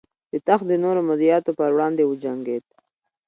د 0.31 0.33
تخت 0.47 0.65
د 0.69 0.73
نورو 0.83 1.01
مدعیانو 1.09 1.51
پر 1.57 1.69
وړاندې 1.73 2.03
وجنګېد. 2.05 2.63